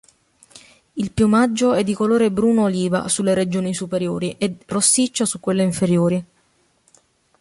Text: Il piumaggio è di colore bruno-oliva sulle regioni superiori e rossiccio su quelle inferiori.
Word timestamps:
Il 0.95 1.11
piumaggio 1.11 1.73
è 1.75 1.83
di 1.83 1.93
colore 1.93 2.31
bruno-oliva 2.31 3.07
sulle 3.07 3.35
regioni 3.35 3.71
superiori 3.71 4.35
e 4.39 4.57
rossiccio 4.65 5.25
su 5.25 5.39
quelle 5.39 5.61
inferiori. 5.61 6.25